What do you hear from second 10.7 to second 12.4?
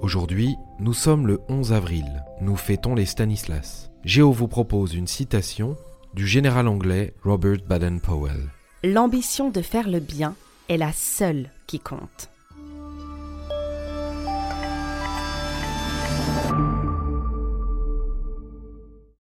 la seule qui compte.